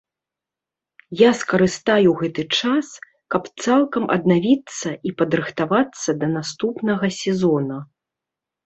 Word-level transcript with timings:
Я 1.19 1.29
скарыстаю 1.41 2.09
гэты 2.23 2.45
час, 2.61 2.87
каб 3.35 3.43
цалкам 3.67 4.03
аднавіцца 4.17 4.89
і 5.11 5.15
падрыхтавацца 5.21 6.09
да 6.25 6.35
наступнага 6.37 7.05
сезона. 7.25 7.77